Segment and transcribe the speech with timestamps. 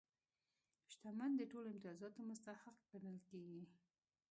[0.91, 3.63] شتمن د ټولو امتیازاتو مستحق ګڼل کېږي.